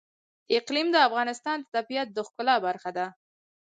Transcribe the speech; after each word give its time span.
اقلیم 0.57 0.87
د 0.91 0.97
افغانستان 1.07 1.57
د 1.61 1.65
طبیعت 1.75 2.07
د 2.13 2.17
ښکلا 2.27 2.55
برخه 2.65 2.89
ده. 2.97 3.07